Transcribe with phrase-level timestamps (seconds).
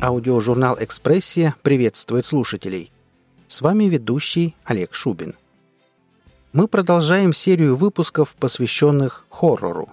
[0.00, 2.92] Аудиожурнал «Экспрессия» приветствует слушателей.
[3.48, 5.34] С вами ведущий Олег Шубин.
[6.52, 9.88] Мы продолжаем серию выпусков, посвященных хоррору.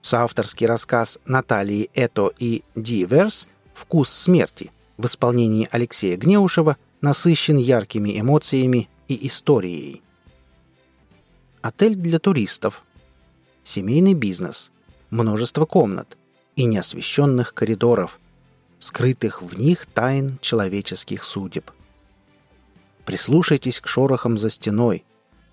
[0.00, 8.20] Соавторский рассказ Натальи Это и Ди Верс «Вкус смерти» в исполнении Алексея Гнеушева насыщен яркими
[8.20, 10.02] эмоциями и историей.
[11.62, 12.84] Отель для туристов.
[13.64, 14.70] Семейный бизнес.
[15.10, 16.16] Множество комнат
[16.54, 18.20] и неосвещенных коридоров–
[18.78, 21.70] скрытых в них тайн человеческих судеб.
[23.04, 25.04] Прислушайтесь к шорохам за стеной,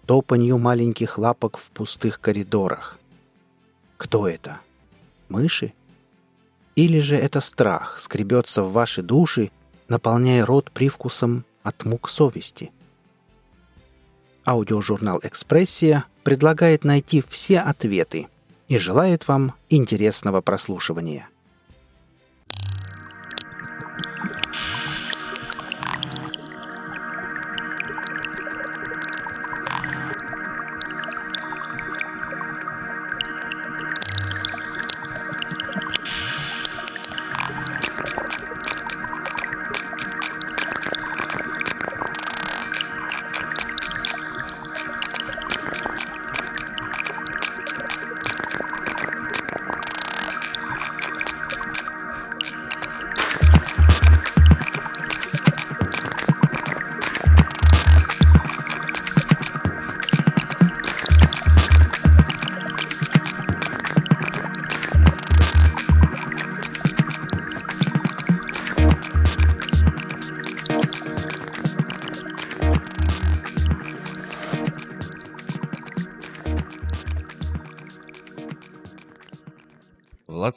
[0.05, 2.99] топанью маленьких лапок в пустых коридорах.
[3.97, 4.59] Кто это?
[5.29, 5.73] Мыши?
[6.75, 9.51] Или же это страх скребется в ваши души,
[9.87, 12.71] наполняя рот привкусом от мук совести?
[14.45, 18.27] Аудиожурнал «Экспрессия» предлагает найти все ответы
[18.67, 21.29] и желает вам интересного прослушивания.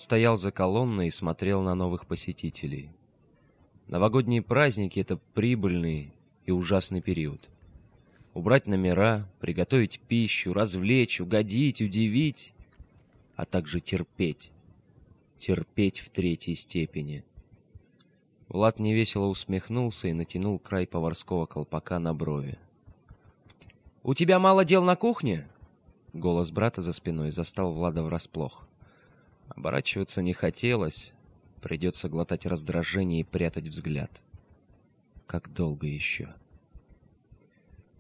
[0.07, 2.93] Стоял за колонной и смотрел на новых посетителей.
[3.89, 6.13] Новогодние праздники— это прибыльный
[6.45, 7.51] и ужасный период.
[8.33, 12.55] Убрать номера, приготовить пищу, развлечь, угодить, удивить,
[13.35, 14.53] а также терпеть.
[15.39, 17.25] Терпеть в третьей степени.
[18.47, 22.61] Влад невесело усмехнулся и натянул край поварского колпака на брови.
[24.05, 25.49] «У тебя мало дел на кухне?»
[26.13, 28.66] Голос брата за спиной застал Влада врасплох.
[29.49, 31.13] Оборачиваться не хотелось.
[31.61, 34.23] Придется глотать раздражение и прятать взгляд.
[35.27, 36.35] Как долго еще?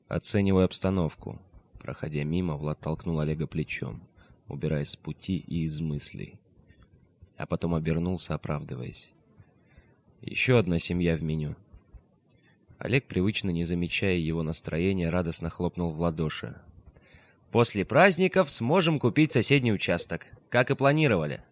[0.08, 1.40] Оценивая обстановку.
[1.80, 4.02] Проходя мимо, Влад толкнул Олега плечом,
[4.48, 6.38] убираясь с пути и из мыслей.
[7.36, 9.12] А потом обернулся, оправдываясь.
[10.20, 11.56] Еще одна семья в меню.
[12.78, 16.60] Олег, привычно не замечая его настроения, радостно хлопнул в ладоши.
[17.56, 20.26] «После праздников сможем купить соседний участок.
[20.50, 21.42] Как и планировали.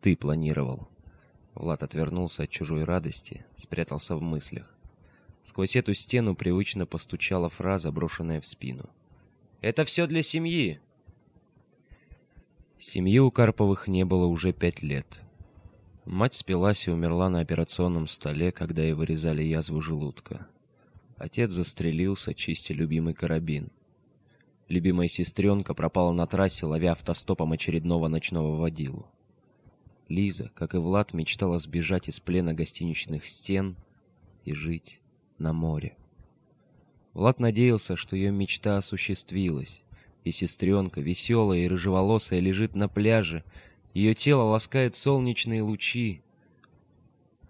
[0.00, 0.88] Ты планировал.
[1.54, 4.68] Влад отвернулся от чужой радости, спрятался в мыслях.
[5.44, 8.90] Сквозь эту стену привычно постучала фраза, брошенная в спину.
[9.60, 10.80] «Это все для семьи!»
[12.80, 15.20] Семьи у Карповых не было уже пять лет.
[16.04, 20.48] Мать спилась и умерла на операционном столе, когда ей вырезали язву желудка.
[21.16, 23.70] Отец застрелился, чистя любимый карабин.
[24.68, 29.06] Любимая сестренка пропала на трассе, ловя автостопом очередного ночного водилу.
[30.08, 33.76] Лиза, как и Влад, мечтала сбежать из плена гостиничных стен
[34.44, 35.00] и жить
[35.38, 35.96] на море.
[37.14, 39.84] Влад надеялся, что ее мечта осуществилась,
[40.24, 43.44] и сестренка, веселая и рыжеволосая, лежит на пляже,
[43.94, 46.22] ее тело ласкает солнечные лучи,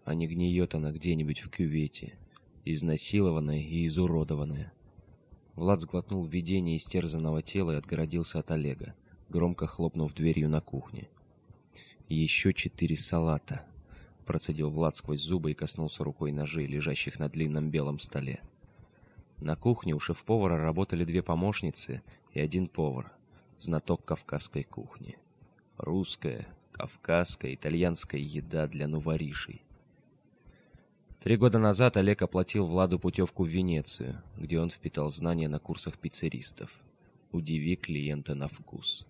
[0.04, 2.14] а не гниет она где-нибудь в кювете,
[2.64, 4.72] изнасилованная и изуродованная.
[5.56, 8.94] Влад сглотнул видение истерзанного тела и отгородился от Олега,
[9.30, 11.08] громко хлопнув дверью на кухне.
[12.08, 13.64] «Еще четыре салата»,—
[14.26, 18.42] процедил Влад сквозь зубы и коснулся рукой ножей, лежащих на длинном белом столе.
[19.38, 22.02] На кухне у шеф-повара работали две помощницы
[22.32, 23.10] и один повар,
[23.58, 25.16] знаток кавказской кухни.
[25.78, 29.62] Русская, кавказская, итальянская еда для новоришей.
[31.20, 35.98] Три года назад Олег оплатил Владу путевку в Венецию, где он впитал знания на курсах
[35.98, 36.70] пиццеристов.
[37.32, 39.06] Удиви клиента на вкус.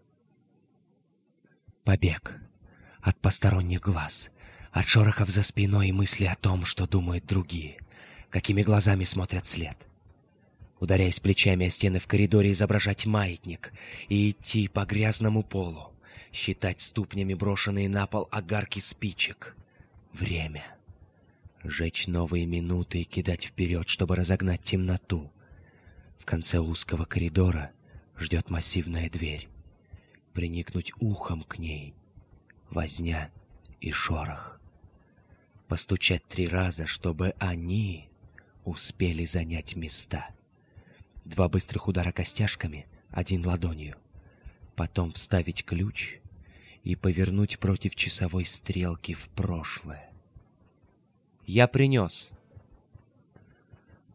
[1.85, 2.41] Побег.
[3.01, 4.31] От посторонних глаз.
[4.73, 7.79] От шорохов за спиной и мысли о том, что думают другие.
[8.31, 9.77] Какими глазами смотрят след.
[10.81, 13.73] Ударяясь плечами о стены в коридоре, изображать маятник
[14.09, 15.93] и идти по грязному полу.
[16.33, 19.57] Считать ступнями брошенные на пол огарки спичек.
[20.13, 20.76] Время.
[21.69, 25.33] Жечь новые минуты и кидать вперед, чтобы разогнать темноту.
[26.17, 27.73] В конце узкого коридора
[28.17, 29.49] ждет массивная дверь.
[30.33, 31.93] Приникнуть ухом к ней.
[32.71, 33.33] Возня
[33.81, 34.61] и шорох.
[35.67, 38.09] постучать три раза, чтобы они
[38.65, 40.29] успели занять места.
[41.25, 43.97] Два быстрых удара костяшками, один ладонью.
[44.77, 46.19] Потом вставить ключ
[46.85, 50.06] и повернуть против часовой стрелки в прошлое.
[51.47, 52.31] «Я принес!»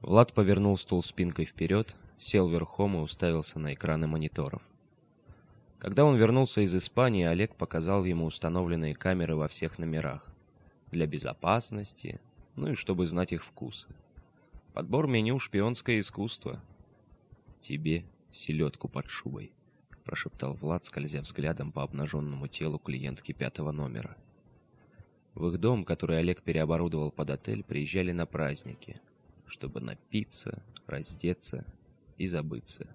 [0.01, 4.61] Влад повернул стул спинкой вперед, сел верхом и уставился на экраны мониторов.
[5.79, 10.27] Когда он вернулся из Испании, Олег показал ему установленные камеры во всех номерах.
[10.91, 12.19] Для безопасности,
[12.57, 13.87] ну и чтобы знать их вкусы.
[14.73, 16.61] Подбор меню «Шпионское искусство».
[17.61, 19.53] «Тебе селедку под шубой»,—
[20.03, 24.17] прошептал Влад, скользя взглядом по обнаженному телу клиентки пятого номера.
[25.33, 28.99] В их дом, который Олег переоборудовал под отель, приезжали на праздники,
[29.47, 31.65] чтобы напиться, раздеться
[32.17, 32.87] и забыться.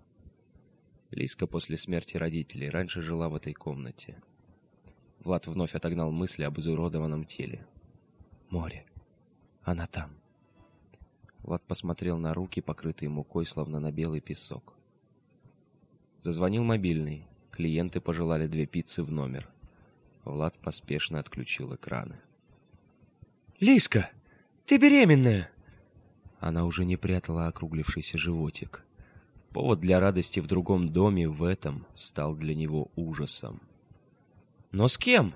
[1.10, 4.20] Лиска после смерти родителей раньше жила в этой комнате.
[5.20, 7.66] Влад вновь отогнал мысли об изуродованном теле.
[8.50, 8.84] Море.
[9.62, 10.10] Она там.
[11.38, 14.74] Влад посмотрел на руки, покрытые мукой, словно на белый песок.
[16.20, 17.26] Зазвонил мобильный.
[17.50, 19.48] Клиенты пожелали две пиццы в номер.
[20.24, 22.20] Влад поспешно отключил экраны.
[23.60, 24.10] «Лиска,
[24.66, 25.50] ты беременная!»
[26.40, 28.84] Она уже не прятала округлившийся животик.
[29.52, 33.62] Повод для радости в другом доме в этом стал для него ужасом.
[34.72, 35.34] «Но с кем?»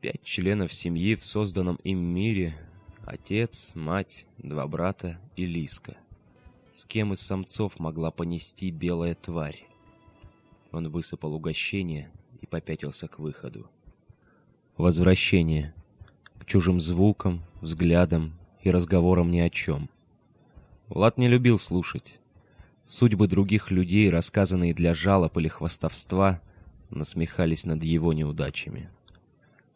[0.00, 2.56] Пять членов семьи в созданном им мире.
[3.04, 5.96] Отец, мать, два брата и Лиска.
[6.70, 9.66] С кем из самцов могла понести белая тварь?
[10.72, 12.10] Он высыпал угощение
[12.40, 13.68] и попятился к выходу.
[14.78, 15.74] Возвращение.
[16.40, 18.32] К чужим звукам, взглядам
[18.62, 19.88] и разговорам ни о чем.
[20.88, 22.18] Влад не любил слушать.
[22.84, 26.40] Судьбы других людей, рассказанные для жалоб или хвастовства,
[26.88, 28.90] насмехались над его неудачами.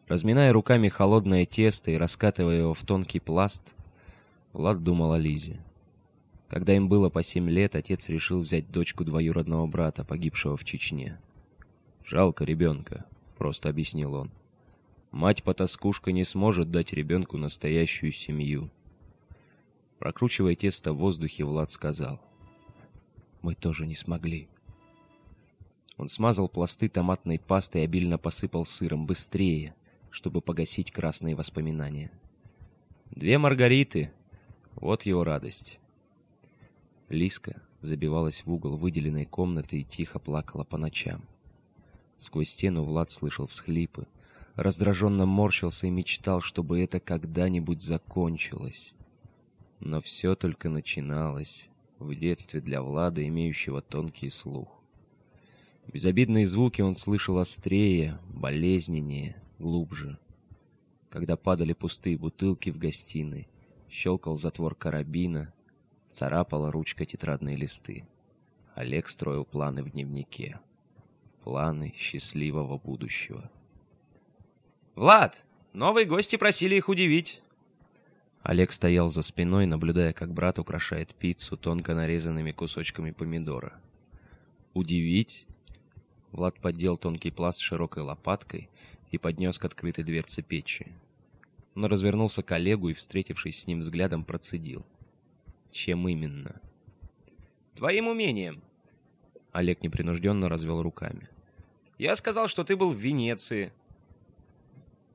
[0.07, 3.73] Разминая руками холодное тесто и раскатывая его в тонкий пласт,
[4.51, 5.59] Влад думал о Лизе.
[6.49, 11.17] Когда им было по семь лет, отец решил взять дочку двоюродного брата, погибшего в Чечне.
[12.03, 13.05] «Жалко ребенка»,—
[13.37, 14.31] просто объяснил он.
[15.15, 18.69] «Мать-потаскушка не сможет дать ребенку настоящую семью».
[19.97, 22.21] Прокручивая тесто в воздухе, Влад сказал—
[23.45, 24.47] мы тоже не смогли.
[25.97, 29.75] Он смазал пласты томатной пастой и обильно посыпал сыром быстрее,
[30.09, 32.09] чтобы погасить красные воспоминания.
[33.11, 34.11] Две Маргариты.
[34.73, 35.79] Вот его радость.
[37.07, 41.23] Лиска забивалась в угол выделенной комнаты и тихо плакала по ночам.
[42.17, 44.07] Сквозь стену Влад слышал всхлипы,
[44.55, 48.93] раздраженно морщился и мечтал, чтобы это когда-нибудь закончилось.
[49.79, 51.69] Но все только начиналось
[51.99, 54.69] в детстве для Влада, имеющего тонкий слух.
[55.91, 60.17] Безобидные звуки он слышал острее, болезненнее, глубже.
[61.09, 63.47] Когда падали пустые бутылки в гостиной,
[63.89, 65.53] щелкал затвор карабина,
[66.09, 68.07] царапала ручка тетрадные листы.
[68.73, 70.59] Олег строил планы в дневнике.
[71.43, 73.51] Планы счастливого будущего.
[74.95, 77.41] «Влад, новые гости просили их удивить!»
[78.43, 83.73] Олег стоял за спиной, наблюдая, как брат украшает пиццу тонко нарезанными кусочками помидора.
[84.73, 85.47] «Удивить?»
[86.31, 88.69] Влад поддел тонкий пласт широкой лопаткой
[89.11, 90.93] и поднес к открытой дверце печи.
[91.75, 94.85] Он развернулся к Олегу и, встретившись с ним взглядом, процедил.
[95.71, 96.61] «Чем именно?»
[97.75, 98.61] «Твоим умением!»
[99.51, 101.27] Олег непринужденно развел руками.
[101.97, 103.73] «Я сказал, что ты был в Венеции».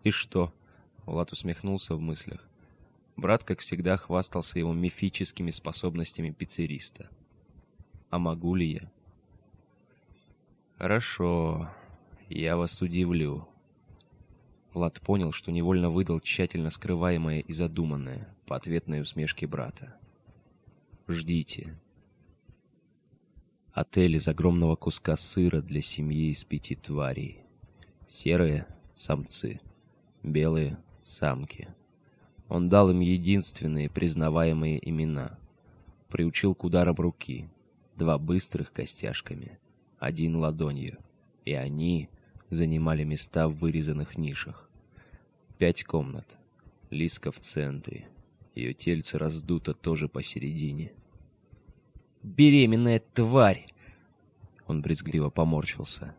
[0.05, 0.53] «И что?»
[1.07, 2.47] Влад усмехнулся в мыслях.
[3.17, 7.11] Брат, как всегда, хвастался его мифическими способностями пиццериста.
[8.09, 8.91] А могу ли я?
[10.79, 11.71] Хорошо,
[12.29, 13.47] я вас удивлю.
[14.73, 19.95] Влад понял, что невольно выдал тщательно скрываемое и задуманное по ответной усмешке брата.
[21.09, 21.79] Ждите.
[23.73, 27.43] Отель из огромного куска сыра для семьи из пяти тварей.
[28.07, 29.61] Серые— самцы,
[30.23, 31.69] белые— самки.
[32.49, 35.39] Он дал им единственные признаваемые имена.
[36.09, 37.49] Приучил к ударам руки.
[37.97, 39.59] Два быстрых костяшками,
[39.99, 40.99] один ладонью.
[41.45, 42.09] И они
[42.49, 44.69] занимали места в вырезанных нишах.
[45.59, 46.39] Пять комнат.
[46.91, 48.09] Лиска в центре.
[48.55, 50.93] Ее тельце раздуто тоже посередине.
[52.23, 53.67] «Беременная тварь!»
[54.67, 56.15] Он брезгливо поморщился.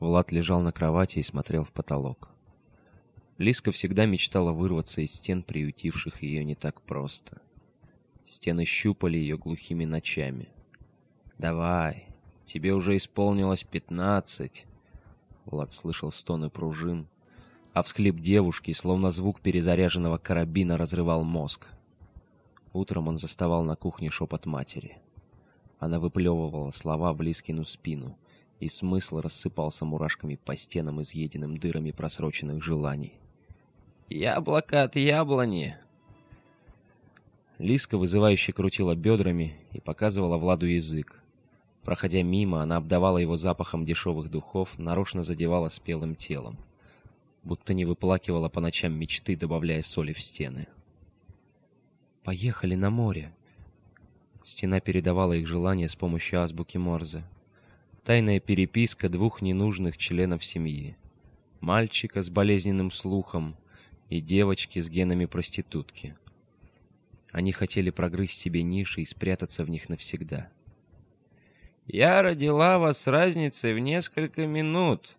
[0.00, 2.31] Влад лежал на кровати и смотрел в потолок.
[3.42, 7.42] Лиска всегда мечтала вырваться из стен, приютивших ее не так просто.
[8.24, 10.48] Стены щупали ее глухими ночами.
[11.38, 12.06] «Давай,
[12.44, 14.64] тебе уже исполнилось пятнадцать!»
[15.44, 17.08] Влад слышал стоны пружин,
[17.72, 21.66] а всхлип девушки, словно звук перезаряженного карабина, разрывал мозг.
[22.72, 24.98] Утром он заставал на кухне шепот матери.
[25.80, 28.16] Она выплевывала слова в Лискину спину,
[28.60, 33.18] и смысл рассыпался мурашками по стенам, изъеденным дырами просроченных желаний.
[34.08, 35.76] «Яблоко от яблони!»
[37.58, 41.22] Лиска вызывающе крутила бедрами и показывала Владу язык.
[41.82, 46.56] Проходя мимо, она обдавала его запахом дешевых духов, нарочно задевала спелым телом.
[47.42, 50.66] Будто не выплакивала по ночам мечты, добавляя соли в стены.
[52.24, 53.34] «Поехали на море!»
[54.44, 57.24] Стена передавала их желание с помощью азбуки Морзе.
[58.04, 60.96] Тайная переписка двух ненужных членов семьи.
[61.60, 63.56] Мальчика с болезненным слухом
[64.12, 66.14] и девочки с генами проститутки.
[67.30, 70.50] Они хотели прогрызть себе ниши и спрятаться в них навсегда.
[71.86, 75.16] «Я родила вас с разницей в несколько минут».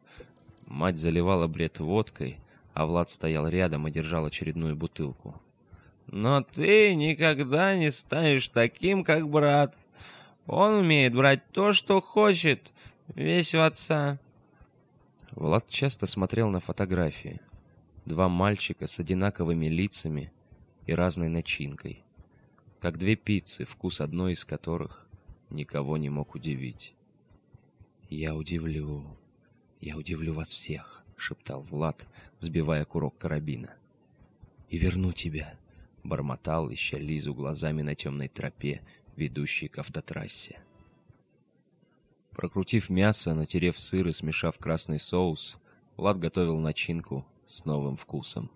[0.68, 2.38] Мать заливала бред водкой,
[2.76, 5.42] а Влад стоял рядом и держал очередную бутылку.
[6.06, 9.76] «Но ты никогда не станешь таким, как брат.
[10.46, 12.72] Он умеет брать то, что хочет,
[13.16, 14.20] весь в отца».
[15.32, 17.42] Влад часто смотрел на фотографии.
[18.06, 20.34] Два мальчика с одинаковыми лицами
[20.86, 22.04] и разной начинкой.
[22.82, 25.08] Как две пиццы, вкус одной из которых
[25.50, 26.96] никого не мог удивить.
[28.10, 29.18] «Я удивлю,
[29.80, 32.06] я удивлю вас всех»,— шептал Влад,
[32.42, 33.74] сбивая курок карабина.
[34.68, 35.58] «И верну тебя»,—
[36.04, 38.82] бормотал, ища Лизу глазами на темной тропе,
[39.16, 40.60] ведущей к автотрассе.
[42.32, 45.58] Прокрутив мясо, натерев сыр и смешав красный соус,
[45.96, 48.50] Влад готовил начинку с новым вкусом.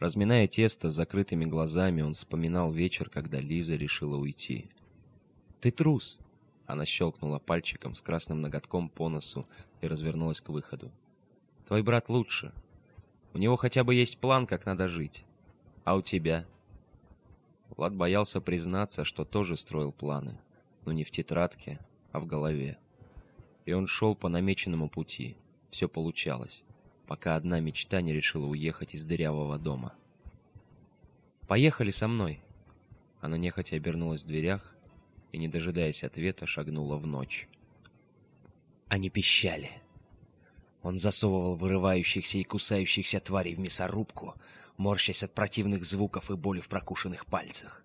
[0.00, 4.70] Разминая тесто с закрытыми глазами, он вспоминал вечер, когда Лиза решила уйти.
[5.60, 6.20] «Ты трус!»
[6.66, 9.46] Она щелкнула пальчиком с красным ноготком по носу
[9.80, 10.92] и развернулась к выходу.
[11.66, 12.52] «Твой брат лучше.
[13.34, 15.24] У него хотя бы есть план, как надо жить.
[15.84, 16.46] А у тебя?»
[17.76, 20.38] Влад боялся признаться, что тоже строил планы,
[20.84, 21.80] но не в тетрадке,
[22.12, 22.78] а в голове.
[23.66, 25.36] И он шел по намеченному пути.
[25.70, 26.64] Все получалось,
[27.08, 29.94] пока одна мечта не решила уехать из дырявого дома.
[31.48, 32.40] «Поехали со мной!»
[33.22, 34.76] Она нехотя обернулась в дверях
[35.32, 37.48] и, не дожидаясь ответа, шагнула в ночь.
[38.88, 39.70] Они пищали.
[40.82, 44.34] Он засовывал вырывающихся и кусающихся тварей в мясорубку,
[44.76, 47.82] морщась от противных звуков и боли в прокушенных пальцах.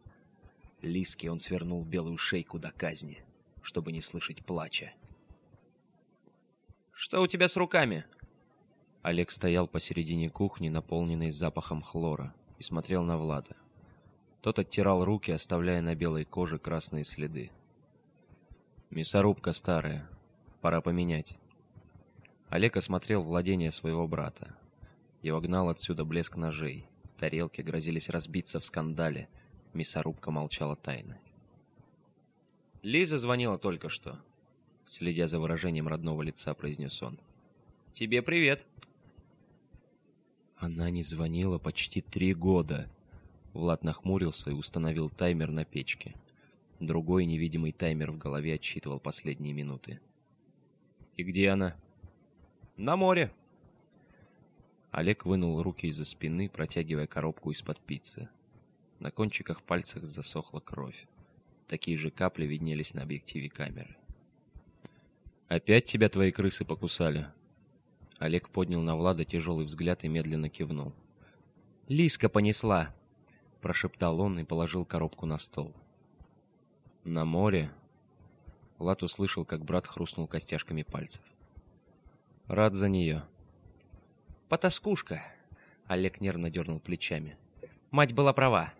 [0.81, 3.23] Лиски он свернул белую шейку до казни,
[3.61, 4.91] чтобы не слышать плача.
[6.91, 8.05] «Что у тебя с руками?»
[9.03, 13.57] Олег стоял посередине кухни, наполненной запахом хлора, и смотрел на Влада.
[14.41, 17.51] Тот оттирал руки, оставляя на белой коже красные следы.
[18.89, 20.09] «Мясорубка старая.
[20.61, 21.37] Пора поменять».
[22.47, 24.55] Олег осмотрел владение своего брата.
[25.21, 26.87] Его гнал отсюда блеск ножей.
[27.17, 29.27] Тарелки грозились разбиться в скандале.
[29.73, 31.17] Мясорубка молчала тайно.
[32.83, 34.17] «Лиза звонила только что»,—
[34.85, 37.19] следя за выражением родного лица, произнес он.
[37.91, 38.65] «Тебе привет».
[40.57, 42.89] Она не звонила почти три года.
[43.53, 46.15] Влад нахмурился и установил таймер на печке.
[46.79, 49.99] Другой невидимый таймер в голове отсчитывал последние минуты.
[51.17, 51.75] «И где она?»
[52.77, 53.31] «На море»,
[54.93, 58.29] Олег вынул руки из-за спины, протягивая коробку из-под пиццы.
[58.99, 61.07] На кончиках пальцев засохла кровь.
[61.67, 63.97] Такие же капли виднелись на объективе камеры.
[65.47, 67.25] «Опять тебя твои крысы покусали?»
[68.23, 70.93] Олег поднял на Влада тяжелый взгляд и медленно кивнул.
[71.89, 72.95] «Лиска понесла!»
[73.59, 75.75] прошептал он и положил коробку на стол.
[77.03, 77.69] «На море?»
[78.77, 81.21] Влад услышал, как брат хрустнул костяшками пальцев.
[82.47, 83.23] «Рад за нее».
[84.47, 85.21] «Потаскушка!»
[85.87, 87.35] Олег нервно дернул плечами.
[87.91, 88.73] «Мать была права.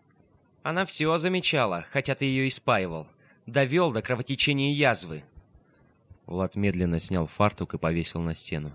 [0.62, 3.10] Она все замечала, хотя ты ее испаивал.
[3.46, 5.26] Довел до кровотечения язвы».
[6.28, 8.72] Влад медленно снял фартук и повесил на стену.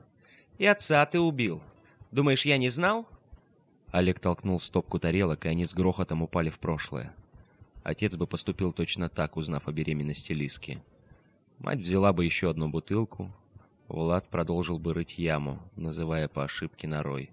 [0.59, 1.62] «И отца ты убил.
[2.11, 3.09] Думаешь, я не знал?»
[3.91, 7.15] Олег толкнул стопку тарелок, и они с грохотом упали в прошлое.
[7.85, 10.83] Отец бы поступил точно так, узнав о беременности Лиски.
[11.59, 13.33] Мать взяла бы еще одну бутылку.
[13.88, 17.31] Влад продолжил бы рыть яму, называя по ошибке норой.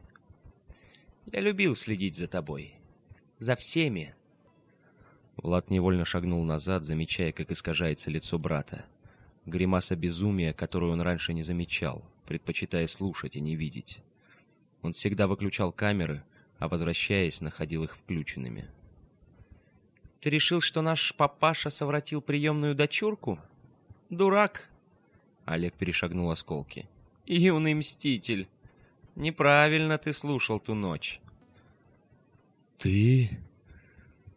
[1.26, 2.76] «Я любил следить за тобой.
[3.40, 4.16] За всеми».
[5.36, 8.86] Влад невольно шагнул назад, замечая, как искажается лицо брата.
[9.46, 14.00] Гримаса безумия, которую он раньше не замечал, предпочитая слушать и не видеть.
[14.82, 16.24] Он всегда выключал камеры,
[16.60, 18.70] а возвращаясь, находил их включенными.
[20.22, 23.40] «Ты решил, что наш папаша совратил приемную дочурку?
[24.10, 24.70] Дурак!»
[25.46, 26.88] Олег перешагнул осколки.
[27.26, 28.48] «Юный мститель!
[29.16, 31.20] неправильно ты слушал ту ночь.
[32.78, 33.40] Ты?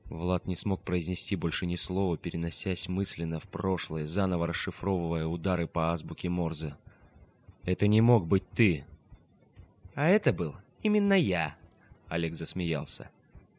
[0.07, 5.93] Влад не смог произнести больше ни слова, переносясь мысленно в прошлое, заново расшифровывая удары по
[5.93, 6.77] азбуке Морзе.
[7.69, 8.87] «Это не мог быть ты!»
[9.95, 11.55] «А это был именно я!»
[12.09, 13.11] Олег засмеялся.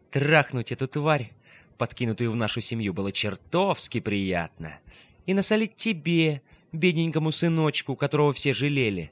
[0.10, 1.32] «Трахнуть эту тварь,
[1.78, 4.80] подкинутую в нашу семью, было чертовски приятно.
[5.28, 9.12] И насолить тебе, бедненькому сыночку, которого все жалели».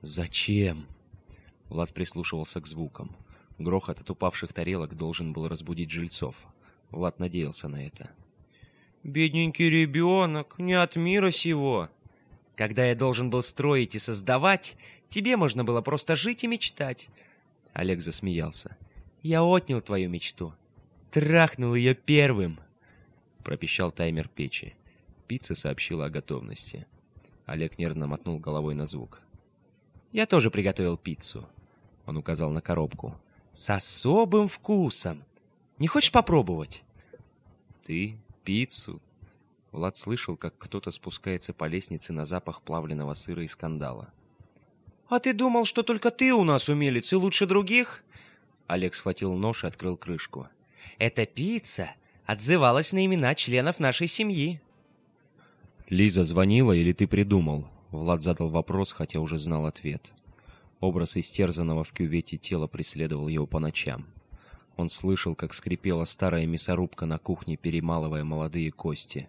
[0.00, 0.86] «Зачем?»
[1.68, 3.14] Влад прислушивался к звукам.
[3.58, 6.34] Грохот от упавших тарелок должен был разбудить жильцов.
[6.90, 8.10] Влад надеялся на это.
[9.02, 11.90] «Бедненький ребенок, не от мира сего!»
[12.56, 14.76] «Когда я должен был строить и создавать,
[15.08, 17.10] тебе можно было просто жить и мечтать!»
[17.72, 18.76] Олег засмеялся.
[19.22, 20.54] «Я отнял твою мечту.
[21.12, 22.58] Трахнул ее первым!»
[23.44, 24.74] Пропищал таймер печи.
[25.28, 26.86] Пицца сообщила о готовности.
[27.44, 29.20] Олег нервно мотнул головой на звук.
[30.12, 31.48] «Я тоже приготовил пиццу»,—
[32.06, 33.20] он указал на коробку.
[33.56, 35.24] С особым вкусом.
[35.78, 36.84] Не хочешь попробовать?
[37.86, 38.18] Ты?
[38.44, 39.00] Пиццу?
[39.76, 44.10] Влад слышал, как кто-то спускается по лестнице на запах плавленного сыра и скандала.
[45.06, 48.02] «А ты думал, что только ты у нас умелец и лучше других?»
[48.68, 50.48] Олег схватил нож и открыл крышку.
[50.96, 51.90] «Эта пицца
[52.24, 54.62] отзывалась на имена членов нашей семьи».
[55.90, 60.14] «Лиза звонила или ты придумал?» Влад задал вопрос, хотя уже знал ответ.
[60.80, 64.06] Образ истерзанного в кювете тела преследовал его по ночам.
[64.78, 69.28] Он слышал, как скрипела старая мясорубка на кухне, перемалывая молодые кости.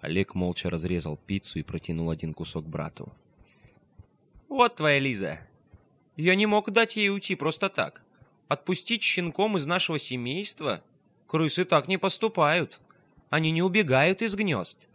[0.00, 3.12] Олег молча разрезал пиццу и протянул один кусок брату.
[4.48, 5.40] «Вот твоя Лиза.
[6.16, 8.02] Я не мог дать ей уйти просто так.
[8.48, 10.82] Отпустить щенком из нашего семейства?
[11.26, 12.80] Крысы так не поступают.
[13.28, 14.88] Они не убегают из гнезд.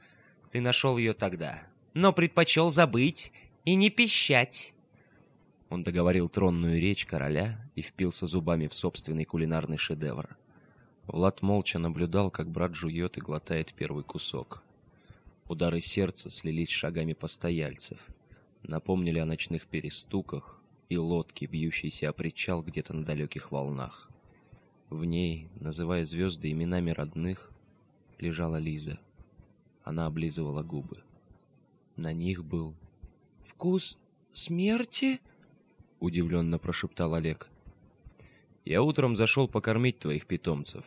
[0.52, 1.63] Ты нашел ее тогда,
[1.94, 3.32] но предпочел забыть
[3.63, 4.74] и не пищать.
[5.70, 10.38] Он договорил тронную речь короля и впился зубами в собственный кулинарный шедевр.
[11.08, 14.63] Влад молча наблюдал, как брат жует и глотает первый кусок.
[15.48, 18.00] Удары сердца слились шагами постояльцев,
[18.64, 24.10] напомнили о ночных перестуках и лодке, бьющейся о причал где-то на далеких волнах.
[24.90, 27.52] В ней, называя звезды именами родных,
[28.18, 29.00] лежала Лиза.
[29.84, 31.04] Она облизывала губы.
[31.96, 32.76] На них был
[33.46, 34.00] «Вкус
[34.34, 35.22] смерти?»—
[36.00, 37.50] удивленно прошептал Олег.
[38.66, 40.84] «Я утром зашел покормить твоих питомцев».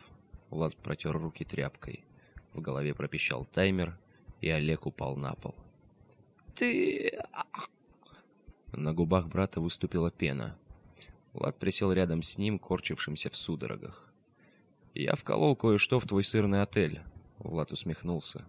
[0.49, 2.03] Влад протер руки тряпкой.
[2.53, 3.97] В голове пропищал таймер,
[4.41, 5.55] и Олег упал на пол.
[6.55, 7.19] «Ты...»
[8.71, 10.57] На губах брата выступила пена.
[11.33, 14.11] Влад присел рядом с ним, корчившимся в судорогах.
[14.93, 17.01] «Я вколол кое-что в твой сырный отель»,—
[17.37, 18.45] Влад усмехнулся.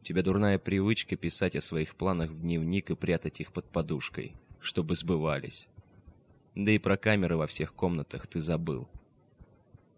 [0.00, 4.34] «У тебя дурная привычка писать о своих планах в дневник и прятать их под подушкой,
[4.60, 5.68] чтобы сбывались.
[6.54, 8.88] Да и про камеры во всех комнатах ты забыл.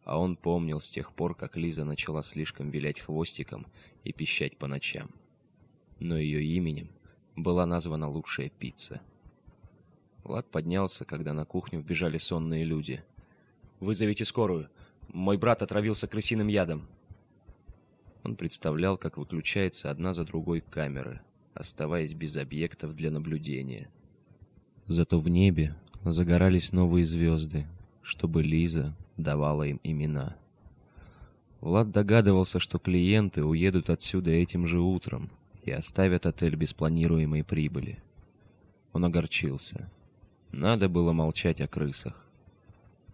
[0.09, 3.67] А он помнил с тех пор, как Лиза начала слишком вилять хвостиком
[4.05, 5.11] и пищать по ночам.
[6.01, 6.89] Но ее именем
[7.37, 9.03] была названа лучшая пицца.
[10.25, 13.05] Влад поднялся, когда на кухню вбежали сонные люди.
[13.81, 14.71] «Вызовите скорую!
[15.09, 16.89] Мой брат отравился крысиным ядом!»
[18.25, 21.21] Он представлял, как выключается одна за другой камеры,
[21.53, 23.91] оставаясь без объектов для наблюдения.
[24.87, 27.67] Зато в небе загорались новые звезды,
[28.09, 30.35] чтобы Лиза давала им имена.
[31.61, 35.31] Влад догадывался, что клиенты уедут отсюда этим же утром
[35.63, 38.03] и оставят отель без планируемой прибыли.
[38.95, 39.91] Он огорчился.
[40.53, 42.25] Надо было молчать о крысах.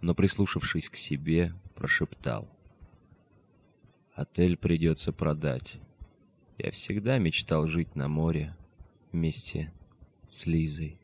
[0.01, 2.49] Но, прислушавшись к себе, прошептал.
[4.15, 5.81] «Отель придется продать.
[6.57, 8.55] Я всегда мечтал жить на море
[9.11, 9.73] вместе
[10.29, 11.01] с Лизой».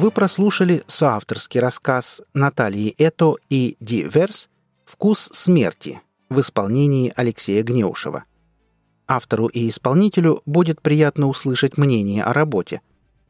[0.00, 4.48] Вы прослушали соавторский рассказ Натальи Это и Ди Верс
[4.84, 8.22] «Вкус смерти» в исполнении Алексея Гнеушева.
[9.08, 12.80] Автору и исполнителю будет приятно услышать мнение о работе.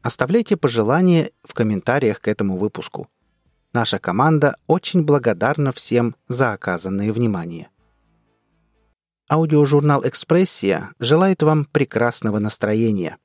[0.03, 3.07] Оставляйте пожелания в комментариях к этому выпуску.
[3.73, 7.69] Наша команда очень благодарна всем за оказанное внимание.
[9.27, 13.17] Аудиожурнал «Экспрессия» желает вам прекрасного настроения.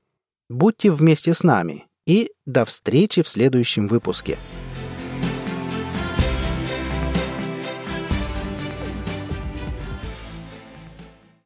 [0.48, 4.38] Будьте вместе с нами и до встречи в следующем выпуске.